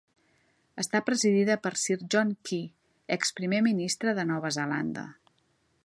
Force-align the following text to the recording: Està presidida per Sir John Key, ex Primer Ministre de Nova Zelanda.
Està 0.83 1.01
presidida 1.09 1.57
per 1.65 1.71
Sir 1.81 1.97
John 2.15 2.31
Key, 2.51 2.65
ex 3.19 3.35
Primer 3.41 3.61
Ministre 3.69 4.17
de 4.21 4.27
Nova 4.33 4.53
Zelanda. 4.61 5.07